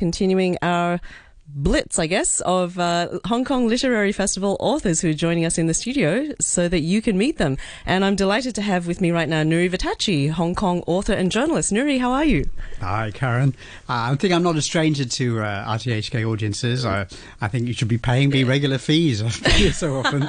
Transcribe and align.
continuing 0.00 0.56
our 0.62 1.00
blitz, 1.54 1.98
I 1.98 2.06
guess, 2.06 2.40
of 2.42 2.78
uh, 2.78 3.18
Hong 3.26 3.44
Kong 3.44 3.68
Literary 3.68 4.12
Festival 4.12 4.56
authors 4.60 5.00
who 5.00 5.10
are 5.10 5.14
joining 5.14 5.44
us 5.44 5.58
in 5.58 5.66
the 5.66 5.74
studio 5.74 6.28
so 6.40 6.68
that 6.68 6.80
you 6.80 7.02
can 7.02 7.18
meet 7.18 7.38
them. 7.38 7.56
And 7.86 8.04
I'm 8.04 8.16
delighted 8.16 8.54
to 8.56 8.62
have 8.62 8.86
with 8.86 9.00
me 9.00 9.10
right 9.10 9.28
now 9.28 9.42
Nury 9.42 9.70
Vittachi, 9.70 10.30
Hong 10.30 10.54
Kong 10.54 10.82
author 10.86 11.12
and 11.12 11.30
journalist. 11.30 11.72
Nury, 11.72 11.98
how 11.98 12.12
are 12.12 12.24
you? 12.24 12.48
Hi, 12.80 13.10
Karen. 13.12 13.54
Uh, 13.88 14.12
I 14.12 14.16
think 14.16 14.32
I'm 14.32 14.42
not 14.42 14.56
a 14.56 14.62
stranger 14.62 15.04
to 15.04 15.40
uh, 15.40 15.64
RTHK 15.76 16.24
audiences. 16.28 16.84
I, 16.86 17.06
I 17.40 17.48
think 17.48 17.66
you 17.66 17.72
should 17.74 17.88
be 17.88 17.98
paying 17.98 18.30
me 18.30 18.44
regular 18.44 18.78
fees 18.78 19.22
so 19.76 19.96
often. 19.98 20.28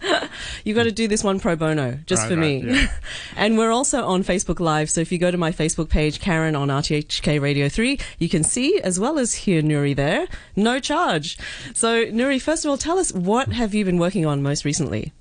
You've 0.64 0.76
got 0.76 0.84
to 0.84 0.92
do 0.92 1.08
this 1.08 1.24
one 1.24 1.40
pro 1.40 1.56
bono, 1.56 1.98
just 2.06 2.22
Right, 2.22 2.28
for 2.28 2.36
right, 2.36 2.64
me. 2.64 2.74
yeah. 2.74 2.92
and 3.36 3.56
we're 3.58 3.70
also 3.70 4.04
on 4.04 4.22
Facebook 4.22 4.60
Live. 4.60 4.90
So 4.90 5.00
if 5.00 5.10
you 5.12 5.18
go 5.18 5.30
to 5.30 5.38
my 5.38 5.50
Facebook 5.52 5.88
page, 5.88 6.20
Karen 6.20 6.54
on 6.56 6.68
RTHK 6.68 7.40
Radio 7.40 7.68
3, 7.68 7.98
you 8.18 8.28
can 8.28 8.44
see 8.44 8.80
as 8.80 8.98
well 9.00 9.18
as 9.18 9.34
hear 9.34 9.62
Nury 9.62 9.94
there. 9.96 10.26
No 10.58 10.80
charge. 10.80 11.38
So, 11.72 12.06
Nury, 12.06 12.42
first 12.42 12.64
of 12.64 12.70
all, 12.70 12.76
tell 12.76 12.98
us 12.98 13.12
what 13.12 13.52
have 13.52 13.74
you 13.74 13.84
been 13.84 13.98
working 13.98 14.26
on 14.26 14.42
most 14.42 14.64
recently? 14.64 15.12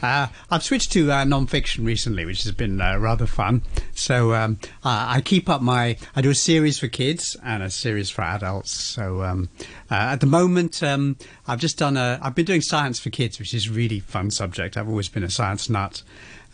Uh, 0.00 0.28
I've 0.50 0.62
switched 0.62 0.92
to 0.92 1.10
uh, 1.10 1.24
non-fiction 1.24 1.84
recently, 1.84 2.24
which 2.24 2.44
has 2.44 2.52
been 2.52 2.80
uh, 2.80 2.96
rather 2.98 3.26
fun. 3.26 3.62
So 3.94 4.32
um, 4.32 4.58
I 4.84 5.20
keep 5.20 5.48
up 5.48 5.60
my. 5.60 5.96
I 6.14 6.22
do 6.22 6.30
a 6.30 6.34
series 6.34 6.78
for 6.78 6.88
kids 6.88 7.36
and 7.44 7.62
a 7.62 7.70
series 7.70 8.08
for 8.08 8.22
adults. 8.22 8.70
So 8.70 9.22
um, 9.24 9.48
uh, 9.90 9.94
at 9.94 10.20
the 10.20 10.26
moment, 10.26 10.82
um, 10.82 11.16
I've 11.46 11.58
just 11.58 11.78
done 11.78 11.96
a. 11.96 12.18
I've 12.22 12.34
been 12.34 12.46
doing 12.46 12.60
science 12.60 13.00
for 13.00 13.10
kids, 13.10 13.38
which 13.38 13.52
is 13.52 13.68
a 13.68 13.72
really 13.72 14.00
fun 14.00 14.30
subject. 14.30 14.76
I've 14.76 14.88
always 14.88 15.08
been 15.08 15.24
a 15.24 15.30
science 15.30 15.68
nut, 15.68 16.02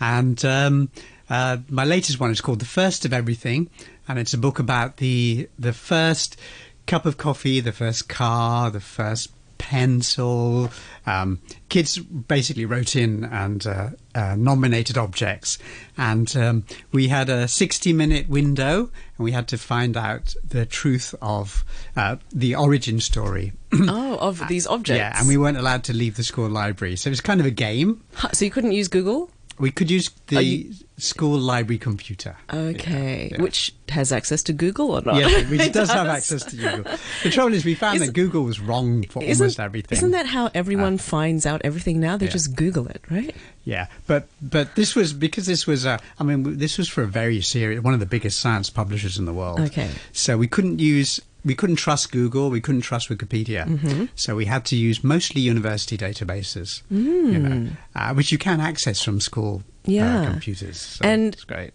and 0.00 0.42
um, 0.44 0.90
uh, 1.28 1.58
my 1.68 1.84
latest 1.84 2.18
one 2.18 2.30
is 2.30 2.40
called 2.40 2.60
"The 2.60 2.66
First 2.66 3.04
of 3.04 3.12
Everything," 3.12 3.68
and 4.08 4.18
it's 4.18 4.32
a 4.32 4.38
book 4.38 4.58
about 4.58 4.96
the 4.96 5.48
the 5.58 5.74
first 5.74 6.40
cup 6.86 7.06
of 7.06 7.16
coffee, 7.16 7.60
the 7.60 7.72
first 7.72 8.08
car, 8.08 8.70
the 8.70 8.80
first 8.80 9.30
pencil. 9.58 10.70
Um, 11.06 11.40
kids 11.68 11.98
basically 11.98 12.66
wrote 12.66 12.96
in 12.96 13.24
and 13.24 13.66
uh, 13.66 13.90
uh, 14.14 14.36
nominated 14.36 14.98
objects, 14.98 15.58
and 15.96 16.34
um, 16.36 16.64
we 16.92 17.08
had 17.08 17.28
a 17.28 17.44
60-minute 17.44 18.28
window, 18.28 18.90
and 19.16 19.24
we 19.24 19.32
had 19.32 19.48
to 19.48 19.58
find 19.58 19.96
out 19.96 20.34
the 20.46 20.66
truth 20.66 21.14
of 21.22 21.64
uh, 21.96 22.16
the 22.32 22.54
origin 22.54 23.00
story. 23.00 23.52
oh, 23.72 24.16
of 24.18 24.42
these 24.48 24.66
objects. 24.66 24.98
Yeah, 24.98 25.18
and 25.18 25.28
we 25.28 25.36
weren't 25.36 25.58
allowed 25.58 25.84
to 25.84 25.92
leave 25.92 26.16
the 26.16 26.24
school 26.24 26.48
library, 26.48 26.96
so 26.96 27.08
it 27.08 27.12
was 27.12 27.20
kind 27.20 27.40
of 27.40 27.46
a 27.46 27.50
game. 27.50 28.02
So 28.32 28.44
you 28.44 28.50
couldn't 28.50 28.72
use 28.72 28.88
Google? 28.88 29.30
We 29.58 29.70
could 29.70 29.90
use 29.90 30.10
the 30.26 30.42
you- 30.42 30.74
school 30.98 31.38
library 31.38 31.78
computer. 31.78 32.36
Okay. 32.52 33.28
Yeah, 33.30 33.36
yeah. 33.36 33.42
Which 33.42 33.72
has 33.88 34.12
access 34.12 34.42
to 34.44 34.52
Google 34.52 34.90
or 34.92 35.02
not? 35.02 35.16
Yeah, 35.16 35.28
which 35.50 35.60
It 35.60 35.72
does, 35.72 35.90
have 35.90 36.06
access 36.08 36.44
to 36.46 36.56
Google. 36.56 36.92
The 37.22 37.30
trouble 37.30 37.54
is, 37.54 37.64
we 37.64 37.74
found 37.74 38.00
Is- 38.00 38.06
that 38.06 38.12
Google 38.12 38.42
was 38.44 38.58
wrong 38.60 39.04
for 39.04 39.22
almost 39.22 39.60
everything. 39.60 39.96
isn't 39.98 40.10
that 40.12 40.26
how 40.26 40.50
everyone 40.54 40.94
uh, 40.94 40.98
finds 40.98 41.46
out 41.46 41.60
everything 41.64 42.00
now? 42.00 42.16
They 42.16 42.26
Yeah. 42.26 42.32
just 42.32 42.56
Google 42.56 42.86
it, 42.88 43.02
right? 43.10 43.34
Yeah, 43.64 43.86
but 44.06 44.28
but 44.42 44.74
this 44.74 44.94
was 44.94 45.12
because 45.12 45.46
this 45.46 45.66
was 45.66 45.84
a, 45.86 45.98
I 46.18 46.24
mean 46.24 46.58
this 46.58 46.76
was 46.78 46.88
for 46.88 47.02
a 47.02 47.06
very 47.08 47.40
serious 47.40 47.82
one 47.82 47.94
of 47.94 48.00
the 48.00 48.06
biggest 48.06 48.40
science 48.40 48.68
publishers 48.70 49.18
in 49.18 49.24
the 49.24 49.32
world. 49.32 49.60
Okay. 49.60 49.90
So 50.12 50.36
we 50.36 50.48
couldn't 50.48 50.80
use 50.80 51.18
we 51.44 51.54
couldn't 51.54 51.76
trust 51.76 52.10
Google, 52.12 52.50
we 52.50 52.60
couldn't 52.60 52.80
trust 52.82 53.08
Wikipedia. 53.08 53.66
Mm-hmm. 53.66 54.04
So 54.14 54.34
we 54.34 54.46
had 54.46 54.64
to 54.66 54.76
use 54.76 55.04
mostly 55.04 55.40
university 55.42 55.96
databases, 55.98 56.82
you 56.90 57.38
know, 57.38 57.68
uh, 57.94 58.14
which 58.14 58.32
you 58.32 58.38
can 58.38 58.60
access 58.60 59.02
from 59.02 59.20
school 59.20 59.62
Mm. 59.84 59.92
Yeah. 59.92 60.20
uh, 60.22 60.30
computers. 60.30 60.80
So 60.80 61.04
And- 61.04 61.34
it's 61.34 61.44
great. 61.44 61.72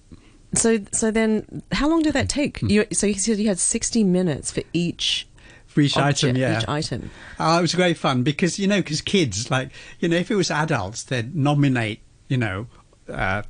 So, 0.55 0.79
so 0.91 1.11
then, 1.11 1.61
how 1.73 1.87
long 1.87 2.01
did 2.01 2.13
that 2.13 2.31
Hmm. 2.31 2.39
take? 2.39 2.61
You, 2.63 2.85
so 2.91 3.05
you 3.05 3.13
said 3.13 3.37
you 3.37 3.47
had 3.49 3.59
sixty 3.59 4.03
minutes 4.03 4.49
for 4.51 4.63
each 4.73 5.27
For 5.67 5.81
each 5.81 5.95
object, 5.95 6.23
item, 6.23 6.37
yeah. 6.37 6.57
each 6.59 6.67
item. 6.67 7.11
Oh, 7.39 7.59
it 7.59 7.61
was 7.61 7.75
great 7.75 7.97
fun 7.99 8.23
because 8.23 8.57
you 8.57 8.65
know, 8.65 8.77
because 8.77 9.01
kids 9.01 9.51
like 9.51 9.69
you 9.99 10.09
know, 10.09 10.17
if 10.17 10.31
it 10.31 10.35
was 10.35 10.49
adults, 10.49 11.03
they'd 11.03 11.35
nominate 11.35 11.99
you 12.29 12.37
know. 12.37 12.65
Uh, 13.07 13.43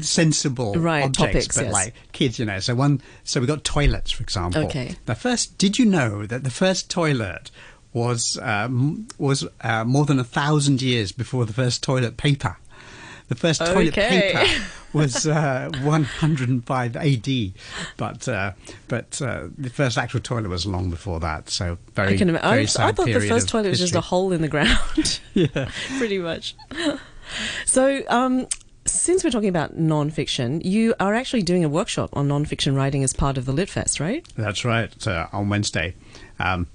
sensible 0.00 0.74
Right, 0.74 1.04
objects, 1.04 1.18
topics, 1.32 1.56
but 1.56 1.64
yes. 1.64 1.72
like 1.72 1.94
kids, 2.12 2.38
you 2.38 2.44
know. 2.44 2.58
So 2.60 2.74
one, 2.74 3.00
so 3.24 3.40
we 3.40 3.46
got 3.46 3.64
toilets, 3.64 4.10
for 4.10 4.22
example. 4.22 4.64
Okay. 4.66 4.94
The 5.06 5.14
first, 5.14 5.58
did 5.58 5.78
you 5.78 5.84
know 5.84 6.26
that 6.26 6.44
the 6.44 6.50
first 6.50 6.90
toilet 6.90 7.50
was 7.92 8.38
um, 8.42 9.08
was 9.18 9.46
uh, 9.62 9.84
more 9.84 10.04
than 10.04 10.18
a 10.18 10.24
thousand 10.24 10.82
years 10.82 11.12
before 11.12 11.46
the 11.46 11.52
first 11.52 11.82
toilet 11.82 12.16
paper? 12.16 12.56
The 13.28 13.34
first 13.34 13.60
toilet 13.60 13.88
Okay. 13.88 14.32
paper 14.32 14.62
was 14.92 15.26
uh, 15.26 15.68
105 15.82 16.96
AD, 16.96 17.28
but 17.96 18.28
uh, 18.28 18.52
but 18.86 19.20
uh, 19.20 19.48
the 19.58 19.68
first 19.70 19.98
actual 19.98 20.20
toilet 20.20 20.48
was 20.48 20.64
long 20.64 20.90
before 20.90 21.18
that. 21.20 21.50
So 21.50 21.76
very, 21.94 22.14
I 22.14 22.16
can 22.16 22.28
imagine. 22.28 22.46
I, 22.46 22.50
very 22.52 22.62
I 22.62 22.66
sad 22.66 22.96
thought 22.96 23.06
the 23.06 23.20
first 23.20 23.48
toilet 23.48 23.70
was 23.70 23.80
just 23.80 23.96
a 23.96 24.00
hole 24.00 24.32
in 24.32 24.42
the 24.42 24.48
ground, 24.48 25.20
Yeah. 25.34 25.68
pretty 25.98 26.18
much. 26.18 26.54
So, 27.64 28.02
um, 28.08 28.46
since 28.98 29.22
we're 29.24 29.30
talking 29.30 29.48
about 29.48 29.76
non-fiction, 29.78 30.60
you 30.64 30.94
are 31.00 31.14
actually 31.14 31.42
doing 31.42 31.64
a 31.64 31.68
workshop 31.68 32.10
on 32.14 32.28
non-fiction 32.28 32.74
writing 32.74 33.02
as 33.04 33.12
part 33.12 33.38
of 33.38 33.44
the 33.44 33.52
Litfest, 33.52 34.00
right? 34.00 34.26
That's 34.36 34.64
right. 34.64 35.06
Uh, 35.06 35.26
on 35.32 35.48
Wednesday. 35.48 35.94
Um, 36.38 36.66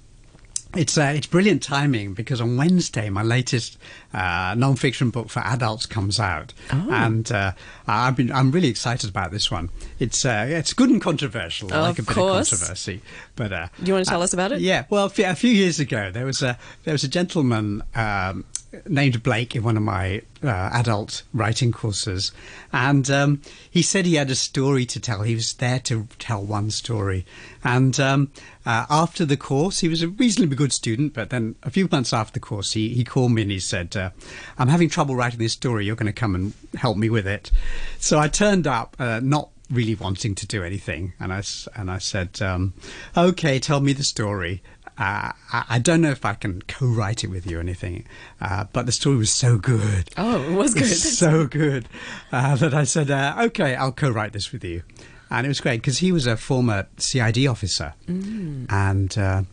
it's 0.73 0.97
uh, 0.97 1.11
it's 1.13 1.27
brilliant 1.27 1.61
timing 1.61 2.13
because 2.13 2.39
on 2.39 2.55
Wednesday 2.55 3.09
my 3.09 3.23
latest 3.23 3.77
uh, 4.13 4.55
non-fiction 4.57 5.09
book 5.09 5.27
for 5.29 5.39
adults 5.41 5.85
comes 5.85 6.17
out, 6.17 6.53
Oh. 6.71 6.87
and 6.89 7.29
uh, 7.29 7.51
I've 7.87 8.15
been 8.15 8.31
I'm 8.31 8.51
really 8.51 8.69
excited 8.69 9.09
about 9.09 9.31
this 9.31 9.51
one. 9.51 9.69
It's 9.99 10.23
uh, 10.23 10.45
it's 10.47 10.71
good 10.71 10.89
and 10.89 11.01
controversial. 11.01 11.73
I 11.73 11.75
Of 11.75 11.81
like 11.83 11.99
a 11.99 12.03
bit 12.03 12.15
course. 12.15 12.53
of 12.53 12.59
controversy, 12.59 13.01
but 13.35 13.51
uh, 13.51 13.67
Do 13.79 13.85
you 13.87 13.93
want 13.93 14.05
to 14.05 14.09
tell 14.09 14.21
us 14.21 14.31
about 14.31 14.53
it? 14.53 14.61
yeah, 14.61 14.85
well, 14.89 15.07
a 15.07 15.09
few, 15.09 15.25
a 15.25 15.35
few 15.35 15.51
years 15.51 15.81
ago, 15.81 16.09
there 16.09 16.25
was 16.25 16.41
a 16.41 16.57
there 16.85 16.93
was 16.93 17.03
a 17.03 17.09
gentleman 17.09 17.83
um, 17.93 18.45
named 18.87 19.21
Blake 19.23 19.55
in 19.55 19.63
one 19.63 19.77
of 19.77 19.83
my 19.83 20.21
uh, 20.43 20.69
adult 20.73 21.23
writing 21.33 21.71
courses, 21.71 22.31
and 22.71 23.09
um, 23.09 23.41
he 23.69 23.81
said 23.81 24.05
he 24.05 24.15
had 24.15 24.29
a 24.29 24.35
story 24.35 24.85
to 24.85 24.99
tell. 24.99 25.21
He 25.23 25.35
was 25.35 25.53
there 25.53 25.79
to 25.79 26.07
tell 26.19 26.43
one 26.43 26.71
story, 26.71 27.25
and 27.63 27.99
um, 27.99 28.31
uh, 28.65 28.85
after 28.89 29.25
the 29.25 29.37
course, 29.37 29.79
he 29.79 29.87
was 29.87 30.01
a 30.01 30.07
reasonably 30.07 30.55
good 30.55 30.73
student. 30.73 31.13
But 31.13 31.29
then, 31.29 31.55
a 31.63 31.69
few 31.69 31.87
months 31.91 32.13
after 32.13 32.33
the 32.33 32.39
course, 32.39 32.73
he 32.73 32.89
he 32.93 33.03
called 33.03 33.31
me 33.31 33.41
and 33.41 33.51
he 33.51 33.59
said, 33.59 33.95
uh, 33.95 34.11
"I'm 34.57 34.69
having 34.69 34.89
trouble 34.89 35.15
writing 35.15 35.39
this 35.39 35.53
story. 35.53 35.85
You're 35.85 35.95
going 35.95 36.13
to 36.13 36.13
come 36.13 36.35
and 36.35 36.53
help 36.75 36.97
me 36.97 37.09
with 37.09 37.27
it." 37.27 37.51
So 37.99 38.19
I 38.19 38.27
turned 38.27 38.67
up, 38.67 38.95
uh, 38.99 39.19
not 39.21 39.49
really 39.69 39.95
wanting 39.95 40.35
to 40.35 40.47
do 40.47 40.63
anything, 40.63 41.13
and 41.19 41.33
I 41.33 41.43
and 41.75 41.91
I 41.91 41.97
said, 41.97 42.41
um, 42.41 42.73
"Okay, 43.15 43.59
tell 43.59 43.81
me 43.81 43.93
the 43.93 44.03
story." 44.03 44.61
Uh, 45.01 45.31
I, 45.51 45.65
I 45.75 45.79
don't 45.79 45.99
know 46.01 46.11
if 46.11 46.23
I 46.25 46.35
can 46.35 46.61
co-write 46.63 47.23
it 47.23 47.29
with 47.31 47.49
you 47.49 47.57
or 47.57 47.59
anything, 47.59 48.05
uh, 48.39 48.65
but 48.71 48.85
the 48.85 48.91
story 48.91 49.17
was 49.17 49.31
so 49.31 49.57
good. 49.57 50.09
Oh, 50.15 50.41
it 50.43 50.51
was 50.53 50.75
It 50.75 50.79
good. 50.79 50.87
so 50.89 51.47
good 51.47 51.89
uh, 52.31 52.55
that 52.57 52.73
I 52.73 52.83
said, 52.83 53.09
uh, 53.09 53.35
"Okay, 53.47 53.75
I'll 53.75 53.91
co-write 53.93 54.33
this 54.33 54.51
with 54.51 54.63
you," 54.63 54.83
and 55.31 55.45
it 55.45 55.49
was 55.49 55.59
great 55.59 55.81
because 55.81 55.97
he 55.99 56.11
was 56.11 56.27
a 56.27 56.37
former 56.37 56.87
CID 56.97 57.47
officer, 57.47 57.93
and 58.07 59.17
uh, 59.17 59.43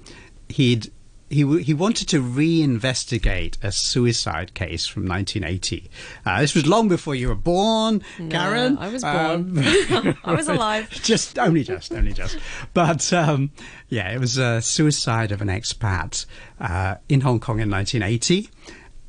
he'd. 0.51 0.93
He, 1.31 1.43
w- 1.43 1.63
he 1.63 1.75
wanted 1.75 2.09
to 2.09 2.23
reinvestigate 2.23 3.63
a 3.63 3.71
suicide 3.73 4.55
case 4.55 4.87
from 4.87 5.07
1980. 5.07 5.91
Uh, 6.25 6.41
this 6.41 6.55
was 6.55 6.67
long 6.67 6.89
before 6.89 7.15
you 7.15 7.29
were 7.29 7.35
born, 7.35 8.03
Karen. 8.31 8.79
I 8.79 8.89
was 8.89 9.05
Um, 9.05 9.55
born. 9.55 10.17
I 10.25 10.33
was 10.33 10.49
alive. 10.49 10.91
Just 10.91 11.39
only 11.39 11.65
just, 11.65 11.93
only 11.93 12.13
just. 12.13 12.39
But 12.75 13.13
um, 13.13 13.51
yeah, 13.89 14.11
it 14.13 14.19
was 14.21 14.39
a 14.39 14.63
suicide 14.63 15.33
of 15.33 15.43
an 15.43 15.49
expat 15.49 16.25
uh, 16.61 16.97
in 17.09 17.21
Hong 17.23 17.41
Kong 17.41 17.61
in 17.61 17.71
1980, 17.71 18.49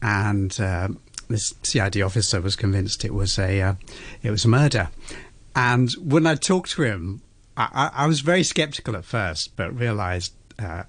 and 0.02 0.60
um 0.60 1.00
this 1.30 1.54
CID 1.62 2.02
officer 2.02 2.42
was 2.42 2.56
convinced 2.56 3.06
it 3.06 3.14
was 3.14 3.38
a 3.38 3.62
uh, 3.62 3.74
it 4.24 4.32
was 4.32 4.46
a 4.46 4.48
murder. 4.48 4.90
And 5.56 5.92
when 6.02 6.26
I 6.26 6.34
talked 6.36 6.72
to 6.72 6.82
him, 6.82 7.22
I, 7.56 7.70
I, 7.94 8.04
I 8.04 8.08
was 8.08 8.22
very 8.22 8.42
skeptical 8.44 8.96
at 8.96 9.06
first, 9.06 9.56
but 9.56 9.78
realised 9.78 10.34
uh, 10.58 10.84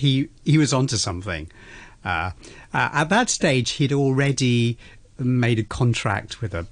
he 0.00 0.28
he 0.44 0.58
was 0.58 0.72
onto 0.72 0.96
something. 0.96 1.50
Uh, 2.04 2.30
uh, 2.72 2.88
at 2.92 3.08
that 3.10 3.28
stage, 3.28 3.72
he'd 3.72 3.92
already 3.92 4.78
made 5.18 5.58
a 5.58 5.62
contract 5.62 6.40
with 6.40 6.54
a 6.54 6.66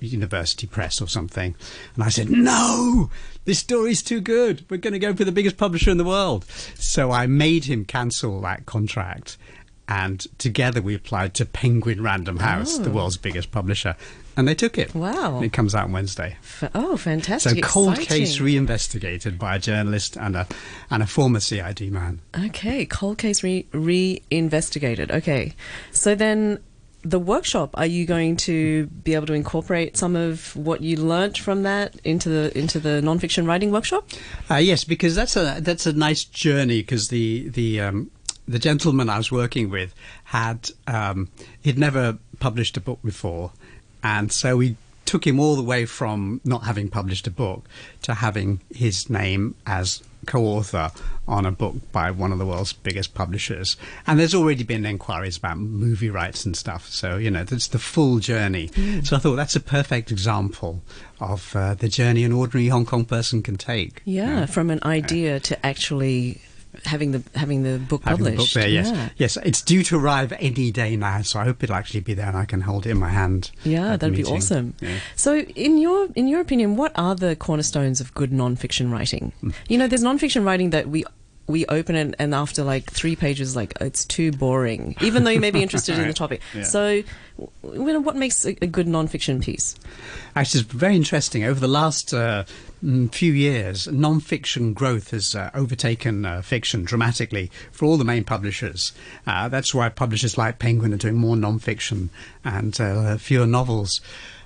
university 0.00 0.66
press 0.66 1.00
or 1.00 1.08
something. 1.08 1.54
And 1.94 2.04
I 2.04 2.10
said, 2.10 2.28
no, 2.28 3.10
this 3.46 3.58
story's 3.58 4.02
too 4.02 4.20
good. 4.20 4.64
We're 4.68 4.76
going 4.76 4.92
to 4.92 4.98
go 4.98 5.14
for 5.14 5.24
the 5.24 5.32
biggest 5.32 5.56
publisher 5.56 5.90
in 5.90 5.96
the 5.96 6.04
world. 6.04 6.44
So 6.74 7.10
I 7.10 7.26
made 7.26 7.64
him 7.64 7.86
cancel 7.86 8.40
that 8.42 8.66
contract. 8.66 9.38
And 9.88 10.26
together 10.38 10.82
we 10.82 10.94
applied 10.94 11.34
to 11.34 11.44
Penguin 11.46 12.02
Random 12.02 12.38
House, 12.38 12.78
the 12.78 12.90
world's 12.90 13.16
biggest 13.16 13.52
publisher. 13.52 13.94
And 14.36 14.46
they 14.46 14.54
took 14.54 14.76
it. 14.78 14.94
Wow. 14.94 15.36
And 15.36 15.44
it 15.46 15.52
comes 15.52 15.74
out 15.74 15.84
on 15.84 15.92
Wednesday. 15.92 16.36
F- 16.42 16.70
Oh, 16.74 16.96
fantastic! 16.96 17.64
So 17.64 17.70
cold 17.70 17.92
Exciting. 17.98 18.18
case 18.18 18.38
reinvestigated 18.40 19.38
by 19.38 19.56
a 19.56 19.58
journalist 19.58 20.16
and 20.18 20.36
a 20.36 20.46
and 20.90 21.02
a 21.02 21.06
former 21.06 21.40
CID 21.40 21.90
man. 21.92 22.20
Okay, 22.38 22.84
cold 22.84 23.16
case 23.18 23.42
re- 23.42 23.66
reinvestigated. 23.72 25.10
Okay, 25.10 25.54
so 25.92 26.14
then 26.14 26.58
the 27.02 27.18
workshop, 27.20 27.70
are 27.74 27.86
you 27.86 28.04
going 28.04 28.36
to 28.36 28.86
be 28.86 29.14
able 29.14 29.26
to 29.26 29.32
incorporate 29.32 29.96
some 29.96 30.16
of 30.16 30.54
what 30.56 30.82
you 30.82 30.96
learnt 30.96 31.38
from 31.38 31.62
that 31.62 31.94
into 32.04 32.28
the 32.28 32.58
into 32.58 32.80
the 32.80 33.00
nonfiction 33.02 33.46
writing 33.46 33.70
workshop? 33.70 34.08
Uh, 34.50 34.56
yes, 34.56 34.84
because 34.84 35.14
that's 35.14 35.36
a 35.36 35.58
that's 35.60 35.86
a 35.86 35.92
nice 35.92 36.24
journey. 36.24 36.80
Because 36.82 37.08
the 37.08 37.48
the 37.50 37.80
um, 37.80 38.10
the 38.48 38.58
gentleman 38.58 39.08
I 39.08 39.18
was 39.18 39.32
working 39.32 39.70
with 39.70 39.94
had 40.24 40.70
um, 40.86 41.28
he'd 41.62 41.78
never 41.78 42.18
published 42.38 42.76
a 42.76 42.80
book 42.80 43.00
before, 43.04 43.52
and 44.02 44.30
so 44.30 44.56
we 44.56 44.76
took 45.04 45.26
him 45.26 45.38
all 45.38 45.56
the 45.56 45.62
way 45.62 45.86
from 45.86 46.40
not 46.44 46.64
having 46.64 46.88
published 46.88 47.26
a 47.26 47.30
book 47.30 47.64
to 48.02 48.14
having 48.14 48.60
his 48.74 49.08
name 49.08 49.54
as 49.66 50.02
co-author 50.26 50.90
on 51.28 51.46
a 51.46 51.52
book 51.52 51.74
by 51.92 52.10
one 52.10 52.32
of 52.32 52.38
the 52.38 52.46
world's 52.46 52.72
biggest 52.72 53.14
publishers. 53.14 53.76
And 54.06 54.18
there's 54.18 54.34
already 54.34 54.64
been 54.64 54.84
inquiries 54.84 55.36
about 55.36 55.58
movie 55.58 56.10
rights 56.10 56.44
and 56.44 56.56
stuff. 56.56 56.88
So, 56.88 57.16
you 57.16 57.30
know, 57.30 57.44
that's 57.44 57.68
the 57.68 57.78
full 57.78 58.18
journey. 58.18 58.68
Mm. 58.68 59.06
So 59.06 59.16
I 59.16 59.18
thought 59.20 59.36
that's 59.36 59.56
a 59.56 59.60
perfect 59.60 60.10
example 60.10 60.82
of 61.20 61.54
uh, 61.54 61.74
the 61.74 61.88
journey 61.88 62.24
an 62.24 62.32
ordinary 62.32 62.68
Hong 62.68 62.84
Kong 62.84 63.04
person 63.04 63.42
can 63.42 63.56
take. 63.56 64.02
Yeah, 64.04 64.46
from 64.46 64.70
an 64.70 64.80
idea 64.82 65.40
to 65.40 65.66
actually 65.66 66.40
having 66.84 67.12
the 67.12 67.22
having 67.34 67.62
the 67.62 67.78
book 67.78 68.02
having 68.04 68.18
published. 68.18 68.54
The 68.54 68.60
book 68.60 68.64
there, 68.64 68.72
yes, 68.72 68.90
yeah. 68.90 69.08
yes, 69.16 69.36
it's 69.44 69.62
due 69.62 69.82
to 69.84 69.98
arrive 69.98 70.32
any 70.38 70.70
day 70.70 70.96
now, 70.96 71.22
so 71.22 71.40
I 71.40 71.44
hope 71.44 71.62
it'll 71.62 71.76
actually 71.76 72.00
be 72.00 72.14
there 72.14 72.26
and 72.26 72.36
I 72.36 72.44
can 72.44 72.60
hold 72.60 72.86
it 72.86 72.90
in 72.90 72.98
my 72.98 73.10
hand. 73.10 73.50
Yeah, 73.64 73.96
that'd 73.96 74.16
be 74.16 74.24
awesome. 74.24 74.74
Yeah. 74.80 74.98
So, 75.14 75.38
in 75.38 75.78
your 75.78 76.08
in 76.14 76.28
your 76.28 76.40
opinion, 76.40 76.76
what 76.76 76.92
are 76.94 77.14
the 77.14 77.36
cornerstones 77.36 78.00
of 78.00 78.12
good 78.14 78.30
nonfiction 78.30 78.92
writing? 78.92 79.32
Mm. 79.42 79.54
You 79.68 79.78
know, 79.78 79.88
there's 79.88 80.04
nonfiction 80.04 80.44
writing 80.44 80.70
that 80.70 80.88
we 80.88 81.04
we 81.46 81.64
open 81.66 81.94
it 81.94 82.14
and 82.18 82.34
after 82.34 82.64
like 82.64 82.90
three 82.90 83.16
pages 83.16 83.54
like 83.54 83.74
it's 83.80 84.04
too 84.04 84.32
boring 84.32 84.96
even 85.00 85.24
though 85.24 85.30
you 85.30 85.40
may 85.40 85.50
be 85.50 85.62
interested 85.62 85.92
right. 85.96 86.02
in 86.02 86.08
the 86.08 86.14
topic 86.14 86.40
yeah. 86.54 86.62
so 86.62 87.02
what 87.60 88.16
makes 88.16 88.44
a, 88.44 88.56
a, 88.62 88.66
good 88.66 88.88
non-fiction 88.88 89.40
piece 89.40 89.74
actually 90.34 90.60
it's 90.60 90.72
very 90.72 90.96
interesting 90.96 91.44
over 91.44 91.60
the 91.60 91.68
last 91.68 92.12
uh, 92.14 92.44
mm, 92.82 93.12
few 93.12 93.32
years 93.32 93.86
non-fiction 93.88 94.72
growth 94.72 95.10
has 95.10 95.34
uh, 95.34 95.50
overtaken 95.54 96.24
uh, 96.24 96.42
fiction 96.42 96.84
dramatically 96.84 97.50
for 97.70 97.86
all 97.86 97.96
the 97.96 98.04
main 98.04 98.24
publishers 98.24 98.92
uh, 99.26 99.48
that's 99.48 99.74
why 99.74 99.88
publishers 99.88 100.36
like 100.36 100.58
penguin 100.58 100.92
are 100.92 100.98
doing 100.98 101.16
more 101.16 101.36
non-fiction 101.36 102.10
and 102.44 102.80
uh, 102.80 103.16
fewer 103.16 103.46
novels 103.46 104.00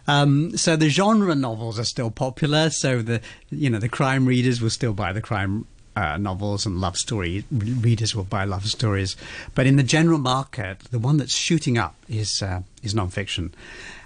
um, 0.06 0.56
so 0.56 0.74
the 0.74 0.88
genre 0.88 1.34
novels 1.36 1.78
are 1.78 1.84
still 1.84 2.10
popular. 2.10 2.70
So 2.70 3.00
the 3.00 3.20
you 3.50 3.70
know 3.70 3.78
the 3.78 3.88
crime 3.88 4.26
readers 4.26 4.60
will 4.60 4.70
still 4.70 4.92
buy 4.92 5.12
the 5.12 5.22
crime 5.22 5.66
uh, 5.96 6.16
novels 6.16 6.66
and 6.66 6.80
love 6.80 6.96
story 6.96 7.44
readers 7.50 8.14
will 8.14 8.24
buy 8.24 8.44
love 8.44 8.66
stories, 8.66 9.16
but 9.54 9.66
in 9.66 9.76
the 9.76 9.82
general 9.82 10.18
market, 10.18 10.78
the 10.90 10.98
one 10.98 11.16
that's 11.16 11.34
shooting 11.34 11.78
up 11.78 11.94
is 12.08 12.42
uh, 12.42 12.62
is 12.82 12.94
nonfiction. 12.94 13.50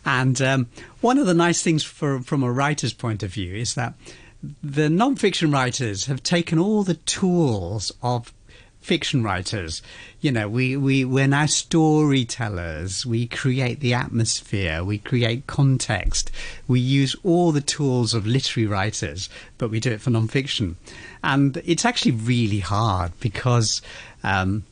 And 0.04 0.40
um, 0.42 0.68
one 1.00 1.18
of 1.18 1.26
the 1.26 1.34
nice 1.34 1.62
things 1.62 1.82
for, 1.82 2.20
from 2.20 2.42
a 2.42 2.52
writer's 2.52 2.92
point 2.92 3.22
of 3.22 3.30
view 3.30 3.54
is 3.54 3.74
that 3.74 3.94
the 4.62 4.88
nonfiction 4.88 5.52
writers 5.52 6.06
have 6.06 6.22
taken 6.22 6.58
all 6.58 6.82
the 6.82 6.94
tools 6.94 7.92
of 8.02 8.32
fiction 8.84 9.22
writers. 9.22 9.80
You 10.20 10.30
know, 10.30 10.46
we, 10.46 10.76
we, 10.76 11.06
we're 11.06 11.26
now 11.26 11.46
storytellers. 11.46 13.06
We 13.06 13.26
create 13.26 13.80
the 13.80 13.94
atmosphere. 13.94 14.84
We 14.84 14.98
create 14.98 15.46
context. 15.46 16.30
We 16.68 16.80
use 16.80 17.16
all 17.24 17.50
the 17.50 17.62
tools 17.62 18.12
of 18.12 18.26
literary 18.26 18.66
writers, 18.66 19.30
but 19.56 19.70
we 19.70 19.80
do 19.80 19.90
it 19.90 20.02
for 20.02 20.10
nonfiction. 20.10 20.74
And 21.22 21.56
it's 21.64 21.84
actually 21.84 22.12
really 22.12 22.60
hard 22.60 23.12
because. 23.20 23.82
Um, 24.22 24.64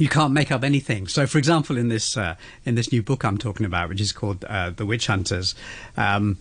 you 0.00 0.08
can't 0.08 0.32
make 0.32 0.52
up 0.52 0.62
anything. 0.62 1.08
So, 1.08 1.26
for 1.26 1.38
example, 1.38 1.76
in 1.76 1.88
this 1.88 2.16
uh, 2.16 2.36
in 2.64 2.76
this 2.76 2.92
new 2.92 3.02
book 3.02 3.24
I'm 3.24 3.36
talking 3.36 3.66
about, 3.66 3.88
which 3.88 4.00
is 4.00 4.12
called 4.12 4.44
uh, 4.44 4.70
The 4.70 4.86
Witch 4.86 5.08
Hunters, 5.08 5.56
um, 5.96 6.38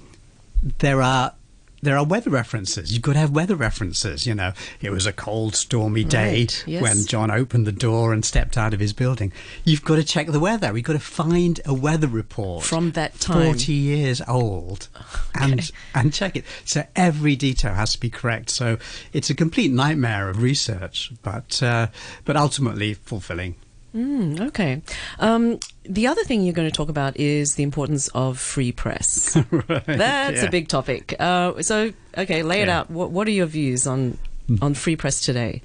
there 0.78 1.02
are 1.02 1.34
there 1.82 1.98
are 1.98 2.06
weather 2.06 2.30
references. 2.30 2.92
You've 2.92 3.02
got 3.02 3.14
to 3.14 3.20
have 3.20 3.32
weather 3.32 3.56
references. 3.56 4.26
You 4.26 4.36
know, 4.36 4.54
it 4.82 4.90
was 4.90 5.06
a 5.06 5.14
cold, 5.14 5.56
stormy 5.56 6.04
day 6.04 6.42
right, 6.42 6.64
yes. 6.66 6.82
when 6.82 7.06
John 7.06 7.32
opened 7.32 7.68
the 7.68 7.72
door 7.72 8.14
and 8.14 8.26
stepped 8.26 8.58
out 8.58 8.74
of 8.74 8.80
his 8.80 8.94
building. 8.94 9.32
You've 9.64 9.84
got 9.84 9.98
to 9.98 10.04
check 10.04 10.28
the 10.28 10.40
weather. 10.40 10.74
We've 10.74 10.84
got 10.84 10.94
to 10.94 11.00
find 11.00 11.60
a 11.66 11.74
weather 11.74 12.08
report 12.08 12.64
from 12.64 12.92
that 12.92 13.20
time, 13.20 13.46
forty 13.46 13.74
years 13.74 14.22
old, 14.28 14.88
okay. 14.96 15.52
and 15.52 15.72
and 15.94 16.14
check 16.14 16.36
it. 16.36 16.46
So 16.66 16.86
every 16.96 17.36
detail 17.36 17.74
has 17.74 17.94
to 17.94 18.00
be 18.00 18.10
correct. 18.10 18.50
So 18.50 18.78
it's 19.14 19.30
a 19.30 19.36
complete 19.36 19.72
nightmare 19.72 20.30
of 20.30 20.42
research, 20.42 21.12
but 21.22 21.62
uh, 21.62 21.88
but 22.26 22.36
ultimately 22.36 22.94
fulfilling. 22.96 23.56
Mm, 23.98 24.40
okay. 24.50 24.82
Um, 25.18 25.60
the 25.84 26.06
other 26.06 26.24
thing 26.24 26.44
you're 26.44 26.54
going 26.54 26.70
to 26.70 26.76
talk 26.76 26.90
about 26.90 27.18
is 27.18 27.56
the 27.56 27.64
importance 27.64 28.10
of 28.10 28.38
free 28.38 28.72
press. 28.72 29.36
right, 29.52 29.86
That's 29.86 30.42
yeah. 30.42 30.46
a 30.46 30.52
big 30.52 30.68
topic. 30.68 31.16
Uh, 31.20 31.64
so, 31.64 31.92
okay, 32.16 32.44
lay 32.44 32.62
it 32.62 32.68
yeah. 32.68 32.82
out. 32.82 32.92
What, 32.92 33.10
what, 33.10 33.28
are 33.28 33.32
your 33.32 33.48
views 33.48 33.88
on 33.88 34.20
on 34.62 34.76
free 34.76 34.96
press 34.96 35.22
today? 35.22 35.64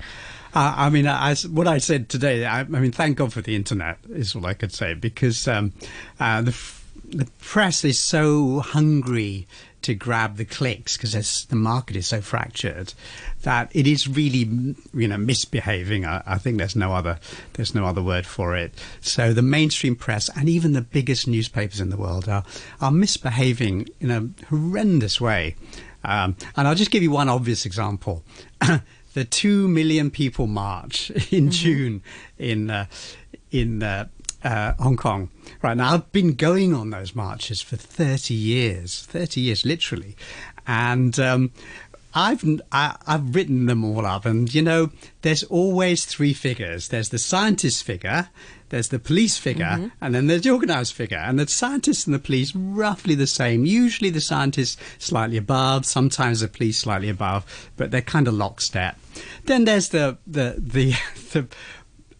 Uh, 0.55 0.75
I 0.76 0.90
mean, 0.90 1.06
I, 1.06 1.34
what 1.50 1.69
I 1.69 1.76
said 1.76 2.08
today. 2.08 2.46
I, 2.46 2.61
I, 2.61 2.64
mean, 2.64 2.93
thank 2.93 3.19
God 3.19 3.34
for 3.34 3.43
the 3.43 3.55
internet 3.55 3.99
is 4.08 4.35
all 4.35 4.46
I 4.46 4.55
could 4.55 4.73
say 4.73 4.94
because 4.94 5.46
um, 5.46 5.73
uh, 6.19 6.40
the 6.40 6.56
the 7.05 7.28
press 7.40 7.85
is 7.85 7.99
so 7.99 8.61
hungry 8.61 9.46
to 9.82 9.94
grab 9.94 10.37
the 10.37 10.44
clicks 10.44 10.96
because 10.96 11.44
the 11.46 11.56
market 11.56 11.96
is 11.96 12.06
so 12.06 12.20
fractured 12.20 12.94
that 13.43 13.70
it 13.75 13.87
is 13.87 14.08
really 14.08 14.75
you 14.94 15.08
know 15.08 15.17
misbehaving. 15.17 16.05
I, 16.05 16.23
I, 16.26 16.38
think 16.38 16.58
there's 16.58 16.76
no 16.76 16.93
other 16.93 17.19
there's 17.55 17.75
no 17.75 17.87
other 17.87 18.02
word 18.02 18.26
for 18.26 18.56
it. 18.56 18.73
So 19.00 19.32
the 19.32 19.43
mainstream 19.43 19.96
press 19.96 20.31
and 20.37 20.49
even 20.49 20.73
the 20.73 20.81
biggest 20.81 21.26
newspapers 21.26 21.81
in 21.81 21.90
the 21.90 21.96
world 21.96 22.29
are 22.29 22.44
are 22.81 22.90
misbehaving 22.90 23.88
in 24.00 24.11
a 24.11 24.46
horrendous 24.46 25.20
way. 25.20 25.56
Um, 26.05 26.37
and 26.56 26.67
I'll 26.67 26.75
just 26.75 26.90
give 26.90 27.02
you 27.02 27.11
one 27.11 27.28
obvious 27.28 27.64
example. 27.64 28.25
the 29.14 29.25
two 29.25 29.69
million 29.69 30.11
people 30.11 30.46
march 30.46 31.11
in 31.11 31.44
mm-hmm. 31.44 31.49
June 31.50 32.02
in 32.38 32.70
uh, 32.70 32.87
in 33.50 33.82
uh, 33.82 34.06
uh, 34.44 34.75
Hong 34.79 34.97
Kong. 34.97 35.31
Right 35.62 35.77
now, 35.77 35.94
I've 35.94 36.12
been 36.12 36.35
going 36.35 36.75
on 36.75 36.91
those 36.91 37.15
marches 37.15 37.61
for 37.61 37.77
30 37.77 38.35
years, 38.35 39.03
30 39.03 39.41
years 39.41 39.65
literally. 39.65 40.17
And 40.67 41.19
um, 41.19 41.50
I've 42.15 42.44
I, 42.71 42.83
have 42.83 43.03
i 43.06 43.12
have 43.12 43.35
written 43.35 43.67
them 43.67 43.85
all 43.85 44.05
up, 44.05 44.27
and 44.27 44.53
you 44.53 44.62
know, 44.62 44.91
there's 45.23 45.44
always 45.44 46.05
three 46.05 46.35
figures. 46.35 46.89
There's 46.89 47.09
the 47.09 47.19
scientist 47.19 47.85
figure, 47.85 48.29
there's 48.69 48.89
the 48.89 48.99
police 48.99 49.39
figure, 49.39 49.65
mm-hmm. 49.65 49.89
and 50.00 50.15
then 50.15 50.27
there's 50.27 50.43
the 50.43 50.50
organised 50.50 50.93
figure. 50.93 51.19
And 51.19 51.38
the 51.38 51.47
scientists 51.47 52.06
and 52.06 52.15
the 52.15 52.19
police 52.19 52.55
roughly 52.55 53.15
the 53.15 53.27
same. 53.27 53.65
Usually 53.65 54.11
the 54.11 54.21
scientists 54.21 54.77
slightly 54.99 55.38
above, 55.38 55.87
sometimes 55.87 56.41
the 56.41 56.49
police 56.49 56.79
slightly 56.79 57.09
above, 57.09 57.71
but 57.77 57.91
they're 57.91 58.03
kind 58.03 58.29
of 58.29 58.35
lockstep. 58.35 58.99
Then 59.45 59.65
there's 59.65 59.88
the 59.88 60.19
the 60.27 60.56
the, 60.59 60.95
the 61.33 61.49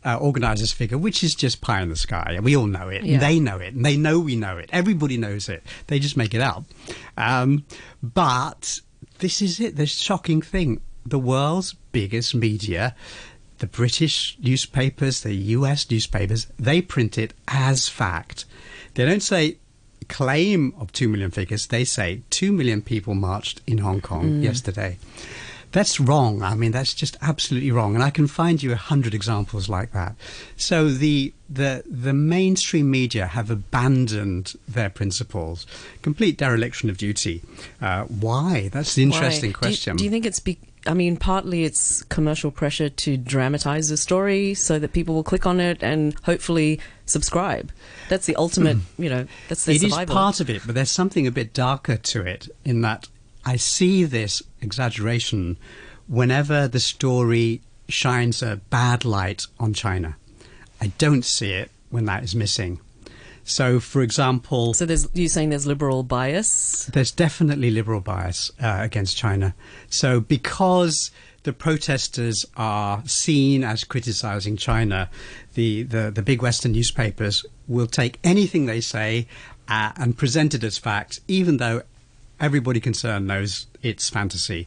uh, 0.05 0.17
organisers 0.17 0.73
figure, 0.73 0.99
which 0.99 1.23
is 1.23 1.35
just 1.35 1.61
pie 1.61 1.81
in 1.81 1.89
the 1.89 1.97
sky. 1.97 2.39
We 2.43 2.57
all 2.57 2.67
know 2.67 2.89
it. 2.89 3.05
Yeah. 3.05 3.19
They 3.19 3.39
know 3.39 3.59
it. 3.59 3.75
And 3.75 3.85
they 3.85 3.97
know 3.97 4.21
we 4.21 4.37
know 4.37 4.59
it. 4.59 4.71
Everybody 4.73 5.17
knows 5.17 5.49
it. 5.49 5.63
They 5.87 5.99
just 5.99 6.17
make 6.17 6.35
it 6.35 6.41
up. 6.41 6.65
Um, 7.17 7.65
but 8.03 8.81
this 9.19 9.41
is 9.41 9.61
it. 9.61 9.77
The 9.77 9.87
shocking 9.87 10.43
thing. 10.43 10.81
The 11.05 11.19
world's 11.19 11.75
biggest 11.91 12.35
media, 12.35 12.95
the 13.59 13.67
British 13.67 14.37
newspapers, 14.41 15.23
the 15.23 15.35
US 15.35 15.91
newspapers, 15.91 16.47
they 16.59 16.81
print 16.81 17.19
it 17.19 17.35
as 17.49 17.89
fact. 17.89 18.45
They 18.95 19.05
don't 19.05 19.23
say 19.23 19.59
claim 20.09 20.75
of 20.79 20.93
2 20.93 21.09
million 21.09 21.31
figures. 21.31 21.67
They 21.67 21.85
say 21.85 22.23
2 22.31 22.53
million 22.53 22.83
people 22.83 23.15
marched 23.15 23.61
in 23.67 23.79
Hong 23.79 24.01
Kong 24.01 24.31
mm. 24.31 24.43
yesterday. 24.43 24.99
That's 25.73 25.99
wrong. 25.99 26.43
I 26.43 26.55
mean, 26.55 26.71
that's 26.71 26.95
just 26.95 27.17
absolutely 27.23 27.71
wrong. 27.71 27.95
And 27.95 28.05
I 28.05 28.11
can 28.11 28.27
find 28.27 28.63
you 28.63 28.73
a 28.73 28.77
hundred 28.77 29.15
examples 29.15 29.69
like 29.69 29.93
that. 29.93 30.15
So 30.57 30.91
the 30.91 31.33
the 31.49 31.83
the 31.87 32.13
mainstream 32.13 32.91
media 32.91 33.27
have 33.27 33.51
abandoned 33.51 34.55
their 34.69 34.91
principles, 34.91 35.67
complete 36.03 36.37
dereliction 36.37 36.91
of 36.91 36.99
duty. 36.99 37.43
Uh, 37.81 38.05
why? 38.05 38.69
That's 38.69 38.95
the 38.95 39.03
interesting 39.03 39.51
why? 39.51 39.59
question. 39.59 39.97
Do 39.97 40.05
you, 40.05 40.11
do 40.11 40.15
you, 40.15 40.23
think 40.23 40.27
it's 40.27 40.41
be- 40.41 40.59
I 40.87 40.95
mean, 40.95 41.17
partly 41.17 41.65
it's 41.65 42.03
commercial 42.05 42.51
pressure 42.51 42.89
to 42.89 43.17
dramatize 43.17 43.89
the 43.89 43.97
story 43.97 44.55
so 44.55 44.79
that 44.79 44.93
people 44.93 45.15
will 45.15 45.23
click 45.23 45.47
on 45.47 45.61
it 45.61 45.83
and 45.83 46.15
hopefully 46.25 46.81
subscribe. 47.07 47.73
That's 48.09 48.27
the 48.27 48.37
ultimate, 48.37 48.79
you 48.99 49.09
know, 49.09 49.27
that's 49.49 49.65
the 49.65 49.73
It 49.73 49.81
survival. 49.81 50.15
is 50.15 50.19
part 50.19 50.41
of 50.41 50.51
it, 50.51 50.63
but 50.67 50.75
there's 50.75 50.91
something 50.91 51.27
a 51.27 51.31
bit 51.31 51.55
darker 51.55 51.97
to 51.97 52.23
it 52.23 52.49
in 52.65 52.81
that 52.83 53.09
I 53.45 53.57
see 53.57 54.05
this 54.05 54.43
exaggeration 54.63 55.59
whenever 56.09 56.69
the 56.69 56.81
story 56.81 57.61
shines 57.89 58.43
a 58.43 58.61
bad 58.71 59.05
light 59.05 59.47
on 59.59 59.75
China. 59.75 60.17
I 60.81 60.89
don't 60.99 61.25
see 61.25 61.53
it 61.53 61.71
when 61.91 62.07
that 62.07 62.25
is 62.25 62.35
missing. 62.35 62.81
So, 63.45 63.81
for 63.81 64.03
example, 64.03 64.73
so 64.73 64.87
there's 64.87 65.09
you 65.15 65.29
saying 65.29 65.51
there's 65.51 65.67
liberal 65.67 66.05
bias? 66.05 66.89
There's 66.93 67.11
definitely 67.11 67.71
liberal 67.71 68.01
bias 68.01 68.51
uh, 68.61 68.79
against 68.81 69.17
China. 69.17 69.55
So, 69.91 70.21
because 70.21 71.11
the 71.43 71.53
protesters 71.53 72.47
are 72.57 73.03
seen 73.07 73.65
as 73.65 73.83
criticizing 73.85 74.57
China, 74.57 75.11
the, 75.55 75.83
the, 75.83 76.11
the 76.11 76.23
big 76.23 76.41
Western 76.41 76.73
newspapers 76.73 77.45
will 77.67 77.89
take 77.89 78.19
anything 78.23 78.67
they 78.67 78.81
say 78.81 79.27
uh, 79.69 79.91
and 79.97 80.17
present 80.17 80.55
it 80.55 80.63
as 80.63 80.79
fact, 80.79 81.21
even 81.27 81.57
though 81.57 81.83
everybody 82.43 82.81
concerned 82.81 83.27
knows 83.27 83.67
it's 83.83 84.11
fantasy. 84.11 84.67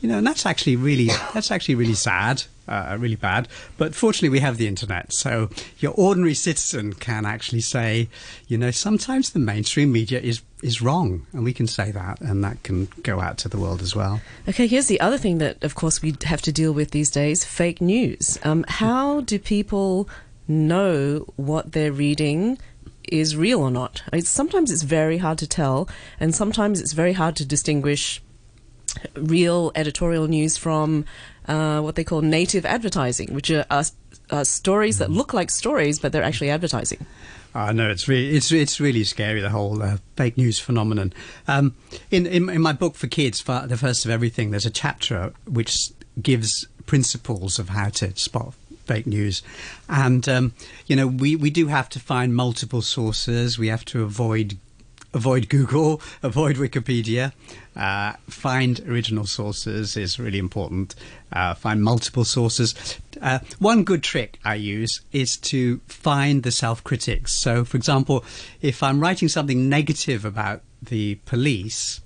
You 0.00 0.08
know, 0.10 0.18
and 0.18 0.26
that's 0.26 0.46
actually 0.46 0.76
really 0.76 1.06
that's 1.32 1.50
actually 1.50 1.74
really 1.74 1.94
sad, 1.94 2.44
uh, 2.68 2.96
really 3.00 3.16
bad. 3.16 3.48
But 3.78 3.94
fortunately, 3.94 4.28
we 4.28 4.40
have 4.40 4.58
the 4.58 4.68
internet, 4.68 5.12
so 5.12 5.48
your 5.78 5.92
ordinary 5.96 6.34
citizen 6.34 6.92
can 6.92 7.24
actually 7.24 7.62
say, 7.62 8.08
you 8.46 8.58
know, 8.58 8.70
sometimes 8.70 9.30
the 9.30 9.38
mainstream 9.38 9.90
media 9.90 10.20
is 10.20 10.42
is 10.62 10.80
wrong, 10.80 11.26
and 11.32 11.42
we 11.42 11.52
can 11.52 11.66
say 11.66 11.90
that, 11.90 12.20
and 12.20 12.44
that 12.44 12.62
can 12.62 12.88
go 13.02 13.20
out 13.20 13.38
to 13.38 13.48
the 13.48 13.58
world 13.58 13.82
as 13.82 13.96
well. 13.96 14.20
Okay, 14.48 14.66
here's 14.66 14.86
the 14.86 15.00
other 15.00 15.18
thing 15.18 15.38
that, 15.38 15.62
of 15.64 15.74
course, 15.74 16.02
we 16.02 16.14
have 16.24 16.42
to 16.42 16.52
deal 16.52 16.72
with 16.72 16.90
these 16.90 17.10
days: 17.10 17.44
fake 17.44 17.80
news. 17.80 18.38
Um, 18.44 18.64
how 18.68 19.22
do 19.22 19.38
people 19.38 20.08
know 20.46 21.24
what 21.36 21.72
they're 21.72 21.92
reading? 21.92 22.58
Is 23.08 23.36
real 23.36 23.60
or 23.60 23.70
not. 23.70 24.02
It's, 24.12 24.28
sometimes 24.28 24.70
it's 24.70 24.82
very 24.82 25.18
hard 25.18 25.38
to 25.38 25.46
tell, 25.46 25.88
and 26.20 26.34
sometimes 26.34 26.80
it's 26.80 26.92
very 26.92 27.12
hard 27.12 27.36
to 27.36 27.44
distinguish 27.44 28.22
real 29.14 29.72
editorial 29.74 30.28
news 30.28 30.56
from 30.56 31.04
uh, 31.46 31.80
what 31.80 31.94
they 31.94 32.04
call 32.04 32.22
native 32.22 32.64
advertising, 32.64 33.34
which 33.34 33.50
are, 33.50 33.66
are, 33.70 33.84
are 34.30 34.44
stories 34.44 34.98
that 34.98 35.10
look 35.10 35.34
like 35.34 35.50
stories, 35.50 35.98
but 35.98 36.12
they're 36.12 36.22
actually 36.22 36.50
advertising. 36.50 37.04
I 37.54 37.68
uh, 37.68 37.72
know 37.72 37.88
it's 37.88 38.08
really 38.08 38.30
it's 38.30 38.50
it's 38.50 38.80
really 38.80 39.04
scary 39.04 39.40
the 39.40 39.50
whole 39.50 39.80
uh, 39.80 39.98
fake 40.16 40.36
news 40.36 40.58
phenomenon. 40.58 41.12
Um, 41.46 41.76
in, 42.10 42.26
in, 42.26 42.48
in 42.48 42.60
my 42.60 42.72
book 42.72 42.96
for 42.96 43.06
kids, 43.06 43.40
for 43.40 43.64
the 43.68 43.76
first 43.76 44.04
of 44.04 44.10
everything, 44.10 44.50
there's 44.50 44.66
a 44.66 44.70
chapter 44.70 45.32
which 45.46 45.90
gives 46.20 46.66
principles 46.86 47.60
of 47.60 47.68
how 47.68 47.90
to 47.90 48.14
spot 48.16 48.54
fake 48.84 49.06
news. 49.06 49.42
And, 49.88 50.28
um, 50.28 50.54
you 50.86 50.96
know, 50.96 51.06
we, 51.06 51.36
we 51.36 51.50
do 51.50 51.66
have 51.68 51.88
to 51.90 52.00
find 52.00 52.34
multiple 52.34 52.82
sources. 52.82 53.58
We 53.58 53.68
have 53.68 53.84
to 53.86 54.02
avoid 54.02 54.58
avoid 55.14 55.48
Google, 55.48 56.02
avoid 56.22 56.56
Wikipedia. 56.56 57.32
Uh, 57.76 58.12
find 58.28 58.80
original 58.80 59.26
sources 59.26 59.96
is 59.96 60.18
really 60.18 60.38
important. 60.38 60.94
Uh, 61.32 61.54
find 61.54 61.82
multiple 61.82 62.24
sources. 62.24 62.98
Uh, 63.20 63.38
one 63.58 63.84
good 63.84 64.02
trick 64.02 64.38
I 64.44 64.56
use 64.56 65.00
is 65.12 65.36
to 65.38 65.80
find 65.86 66.42
the 66.42 66.52
self 66.52 66.84
critics. 66.84 67.32
So, 67.32 67.64
for 67.64 67.76
example, 67.76 68.24
if 68.60 68.82
I'm 68.82 69.00
writing 69.00 69.28
something 69.28 69.68
negative 69.68 70.24
about 70.24 70.62
the 70.82 71.16
police, 71.26 72.00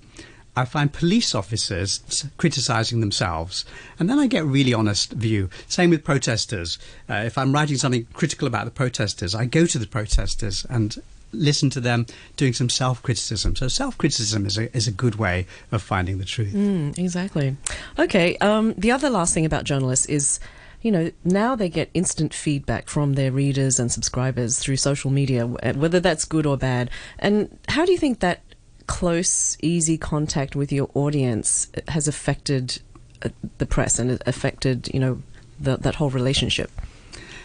I 0.59 0.65
find 0.65 0.91
police 0.91 1.33
officers 1.33 2.25
criticizing 2.37 2.99
themselves, 2.99 3.65
and 3.97 4.09
then 4.09 4.19
I 4.19 4.27
get 4.27 4.43
a 4.43 4.45
really 4.45 4.73
honest 4.73 5.13
view. 5.13 5.49
Same 5.67 5.89
with 5.89 6.03
protesters. 6.03 6.77
Uh, 7.09 7.23
if 7.25 7.37
I'm 7.37 7.53
writing 7.53 7.77
something 7.77 8.05
critical 8.13 8.47
about 8.47 8.65
the 8.65 8.71
protesters, 8.71 9.33
I 9.33 9.45
go 9.45 9.65
to 9.65 9.79
the 9.79 9.87
protesters 9.87 10.65
and 10.69 10.97
listen 11.31 11.69
to 11.69 11.79
them 11.79 12.05
doing 12.35 12.53
some 12.53 12.69
self 12.69 13.01
criticism. 13.01 13.55
So, 13.55 13.67
self 13.69 13.97
criticism 13.97 14.45
is 14.45 14.57
a, 14.57 14.75
is 14.75 14.87
a 14.87 14.91
good 14.91 15.15
way 15.15 15.47
of 15.71 15.81
finding 15.81 16.17
the 16.17 16.25
truth. 16.25 16.53
Mm, 16.53 16.97
exactly. 16.97 17.55
Okay, 17.97 18.35
um, 18.37 18.73
the 18.73 18.91
other 18.91 19.09
last 19.09 19.33
thing 19.33 19.45
about 19.45 19.63
journalists 19.63 20.05
is 20.07 20.39
you 20.81 20.91
know, 20.91 21.11
now 21.25 21.55
they 21.55 21.67
get 21.67 21.89
instant 21.93 22.33
feedback 22.33 22.87
from 22.87 23.13
their 23.13 23.31
readers 23.31 23.79
and 23.79 23.91
subscribers 23.91 24.59
through 24.59 24.77
social 24.77 25.11
media, 25.11 25.45
whether 25.45 25.99
that's 25.99 26.23
good 26.23 26.45
or 26.45 26.55
bad. 26.55 26.89
And 27.19 27.57
how 27.67 27.85
do 27.85 27.91
you 27.91 27.97
think 27.97 28.21
that 28.21 28.41
close, 28.89 29.55
easy 29.61 29.99
contact 29.99 30.55
with 30.55 30.71
your 30.71 30.89
audience 30.95 31.67
has 31.89 32.07
affected 32.07 32.81
uh, 33.23 33.29
the 33.59 33.67
press 33.67 33.99
and 33.99 34.21
affected, 34.25 34.89
you 34.91 34.99
know, 34.99 35.21
the, 35.59 35.77
that 35.77 35.93
whole 35.95 36.09
relationship? 36.09 36.71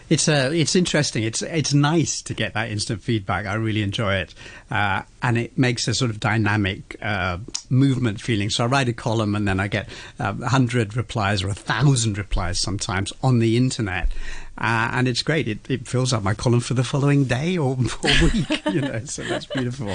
It's 0.09 0.27
uh, 0.27 0.51
it's 0.53 0.75
interesting. 0.75 1.23
It's 1.23 1.41
it's 1.41 1.73
nice 1.73 2.21
to 2.23 2.35
get 2.35 2.53
that 2.53 2.69
instant 2.69 3.01
feedback. 3.01 3.47
I 3.47 3.55
really 3.55 3.81
enjoy 3.81 4.15
it, 4.15 4.35
uh, 4.69 5.01
and 5.23 5.37
it 5.37 5.57
makes 5.57 5.87
a 5.87 5.95
sort 5.95 6.11
of 6.11 6.19
dynamic 6.19 6.95
uh, 7.01 7.39
movement 7.69 8.21
feeling. 8.21 8.51
So 8.51 8.65
I 8.65 8.67
write 8.67 8.87
a 8.87 8.93
column, 8.93 9.35
and 9.35 9.47
then 9.47 9.59
I 9.59 9.67
get 9.67 9.89
uh, 10.19 10.35
a 10.43 10.49
hundred 10.49 10.95
replies 10.95 11.43
or 11.43 11.49
a 11.49 11.55
thousand 11.55 12.19
replies 12.19 12.59
sometimes 12.59 13.13
on 13.23 13.39
the 13.39 13.57
internet, 13.57 14.09
uh, 14.57 14.89
and 14.93 15.07
it's 15.07 15.21
great. 15.21 15.47
It, 15.47 15.69
it, 15.69 15.87
fills 15.87 16.13
up 16.13 16.23
my 16.23 16.33
column 16.33 16.61
for 16.61 16.73
the 16.73 16.83
following 16.83 17.25
day 17.25 17.57
or, 17.57 17.71
or 18.03 18.11
week, 18.23 18.65
you 18.71 18.81
know. 18.81 19.03
So 19.05 19.23
that's 19.23 19.45
beautiful. 19.45 19.91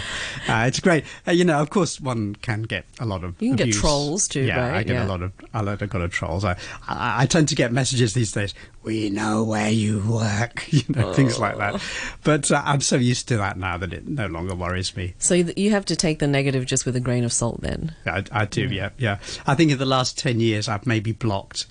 Uh, 0.48 0.64
it's 0.66 0.80
great. 0.80 1.04
Uh, 1.26 1.32
you 1.32 1.44
know, 1.44 1.60
of 1.60 1.70
course, 1.70 2.00
one 2.00 2.34
can 2.36 2.62
get 2.62 2.84
a 2.98 3.06
lot 3.06 3.24
of. 3.24 3.40
You 3.40 3.54
can 3.54 3.62
abuse. 3.62 3.76
get 3.76 3.80
trolls 3.80 4.28
too, 4.28 4.42
yeah, 4.42 4.60
right? 4.60 4.76
I 4.78 4.82
get 4.82 4.94
yeah. 4.94 5.06
a 5.06 5.08
lot 5.08 5.22
of 5.22 5.32
a 5.54 5.62
lot, 5.62 5.80
of, 5.80 5.94
lot 5.94 6.02
of 6.02 6.12
trolls. 6.12 6.44
I, 6.44 6.52
I, 6.86 7.22
I 7.22 7.26
tend 7.26 7.48
to 7.48 7.54
get 7.54 7.72
messages 7.72 8.12
these 8.12 8.32
days. 8.32 8.54
We 8.82 9.08
know 9.08 9.44
where 9.44 9.70
you 9.70 10.02
work, 10.06 10.66
you 10.72 10.82
know, 10.90 11.08
oh. 11.08 11.12
things 11.14 11.38
like 11.38 11.56
that. 11.56 11.82
But 12.22 12.50
uh, 12.50 12.62
I'm 12.64 12.82
so 12.82 12.96
used 12.96 13.28
to 13.28 13.38
that 13.38 13.56
now 13.56 13.78
that 13.78 13.94
it 13.94 14.06
no 14.06 14.26
longer 14.26 14.54
worries 14.54 14.94
me. 14.94 15.14
So 15.18 15.34
you 15.34 15.70
have 15.70 15.86
to 15.86 15.96
take 15.96 16.18
the 16.18 16.26
negative 16.26 16.66
just 16.66 16.84
with 16.84 16.96
a 16.96 17.00
grain 17.00 17.24
of 17.24 17.32
salt, 17.32 17.62
then. 17.62 17.94
I, 18.04 18.24
I 18.30 18.44
do, 18.44 18.68
mm. 18.68 18.74
yeah, 18.74 18.90
yeah. 18.98 19.18
I 19.46 19.54
think 19.54 19.70
in 19.70 19.78
the 19.78 19.86
last 19.86 20.18
ten 20.18 20.38
years, 20.38 20.68
I've 20.68 20.86
maybe 20.86 21.12
blocked 21.12 21.66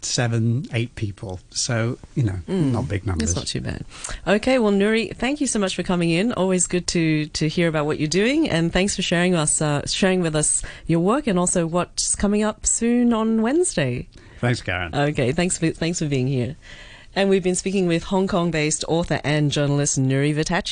seven, 0.00 0.66
eight 0.72 0.94
people. 0.94 1.40
So, 1.50 1.98
you 2.14 2.22
know, 2.22 2.38
mm, 2.48 2.72
not 2.72 2.88
big 2.88 3.06
numbers. 3.06 3.30
It's 3.30 3.36
not 3.36 3.46
too 3.46 3.60
bad. 3.60 3.84
Okay, 4.26 4.58
well, 4.58 4.72
Nury, 4.72 5.14
thank 5.16 5.40
you 5.40 5.46
so 5.46 5.58
much 5.58 5.74
for 5.74 5.82
coming 5.82 6.10
in. 6.10 6.32
Always 6.32 6.66
good 6.66 6.86
to, 6.88 7.26
to 7.26 7.48
hear 7.48 7.68
about 7.68 7.86
what 7.86 7.98
you're 7.98 8.08
doing. 8.08 8.48
And 8.48 8.72
thanks 8.72 8.96
for 8.96 9.02
sharing 9.02 9.34
us, 9.34 9.60
uh, 9.60 9.86
sharing 9.86 10.20
with 10.20 10.36
us 10.36 10.62
your 10.86 11.00
work 11.00 11.26
and 11.26 11.38
also 11.38 11.66
what's 11.66 12.14
coming 12.14 12.42
up 12.42 12.66
soon 12.66 13.12
on 13.12 13.42
Wednesday. 13.42 14.08
Thanks, 14.40 14.62
Karen. 14.62 14.94
Okay, 14.94 15.32
thanks 15.32 15.58
for, 15.58 15.70
thanks 15.70 15.98
for 15.98 16.06
being 16.06 16.28
here. 16.28 16.56
And 17.16 17.30
we've 17.30 17.42
been 17.42 17.56
speaking 17.56 17.88
with 17.88 18.04
Hong 18.04 18.28
Kong 18.28 18.50
based 18.50 18.84
author 18.86 19.20
and 19.24 19.50
journalist 19.50 19.98
Nury 19.98 20.34
Vittachi. 20.34 20.66